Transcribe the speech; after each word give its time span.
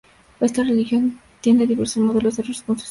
Esta 0.39 0.63
religión 0.63 1.19
tiene 1.41 1.67
diversos 1.67 1.97
modelos 2.01 2.35
de 2.35 2.41
reconstrucción 2.41 2.43
según 2.43 2.47
sus 2.47 2.47
diferentes 2.47 2.65
tendencias. 2.73 2.77